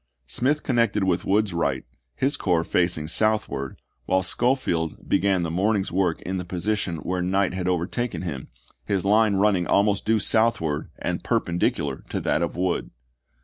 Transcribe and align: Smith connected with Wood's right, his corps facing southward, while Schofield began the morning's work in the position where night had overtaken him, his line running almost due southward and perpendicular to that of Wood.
Smith 0.25 0.63
connected 0.63 1.03
with 1.03 1.25
Wood's 1.25 1.53
right, 1.53 1.85
his 2.15 2.35
corps 2.35 2.63
facing 2.63 3.05
southward, 3.07 3.79
while 4.07 4.23
Schofield 4.23 5.07
began 5.07 5.43
the 5.43 5.51
morning's 5.51 5.91
work 5.91 6.23
in 6.23 6.37
the 6.37 6.43
position 6.43 6.95
where 6.97 7.21
night 7.21 7.53
had 7.53 7.67
overtaken 7.67 8.23
him, 8.23 8.47
his 8.83 9.05
line 9.05 9.35
running 9.35 9.67
almost 9.67 10.03
due 10.03 10.17
southward 10.17 10.89
and 10.97 11.23
perpendicular 11.23 12.03
to 12.09 12.19
that 12.19 12.41
of 12.41 12.55
Wood. 12.55 12.89